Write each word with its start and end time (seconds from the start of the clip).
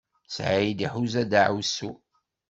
Sɛid 0.35 0.79
iḥuza 0.85 1.23
daɛwessu. 1.31 1.91